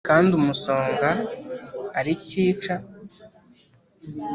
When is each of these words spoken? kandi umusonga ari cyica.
kandi 0.07 0.29
umusonga 0.39 1.09
ari 1.99 2.13
cyica. 2.27 2.75